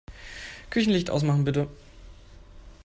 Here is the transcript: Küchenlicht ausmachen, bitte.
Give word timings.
Küchenlicht 0.71 1.11
ausmachen, 1.11 1.45
bitte. 1.45 1.67